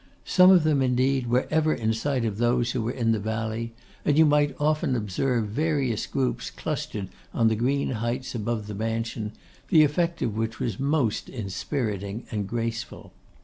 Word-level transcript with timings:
Some 0.25 0.49
of 0.49 0.63
them, 0.63 0.81
indeed, 0.81 1.27
were 1.27 1.45
ever 1.51 1.75
in 1.75 1.93
sight 1.93 2.25
of 2.25 2.39
those 2.39 2.71
who 2.71 2.81
were 2.81 2.89
in 2.91 3.11
the 3.11 3.19
valley, 3.19 3.71
and 4.03 4.17
you 4.17 4.25
might 4.25 4.55
often 4.59 4.95
observe 4.95 5.45
various 5.49 6.07
groups 6.07 6.49
clustered 6.49 7.07
on 7.35 7.49
the 7.49 7.55
green 7.55 7.91
heights 7.91 8.33
above 8.33 8.65
the 8.65 8.73
mansion, 8.73 9.31
the 9.67 9.83
effect 9.83 10.23
of 10.23 10.35
which 10.35 10.59
was 10.59 10.79
most 10.79 11.29
inspiriting 11.29 12.25
and 12.31 12.47
graceful. 12.49 13.13